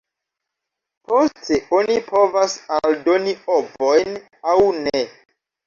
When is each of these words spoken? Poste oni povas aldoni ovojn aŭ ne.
Poste 1.11 1.59
oni 1.81 1.99
povas 2.09 2.57
aldoni 2.79 3.37
ovojn 3.61 4.21
aŭ 4.57 4.59
ne. 4.83 5.07